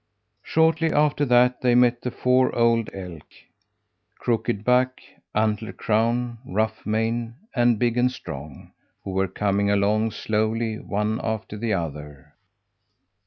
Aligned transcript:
Shortly 0.41 0.91
after 0.91 1.25
that 1.25 1.61
they 1.61 1.75
met 1.75 2.01
the 2.01 2.09
four 2.09 2.55
old 2.55 2.89
elk 2.91 3.27
Crooked 4.17 4.63
Back, 4.63 4.99
Antler 5.35 5.73
Crown, 5.73 6.39
Rough 6.43 6.83
Mane, 6.87 7.35
and 7.55 7.77
Big 7.77 7.99
and 7.99 8.11
Strong, 8.11 8.71
who 9.03 9.11
were 9.11 9.27
coming 9.27 9.69
along 9.69 10.09
slowly, 10.09 10.79
one 10.79 11.21
after 11.23 11.55
the 11.55 11.73
other. 11.75 12.33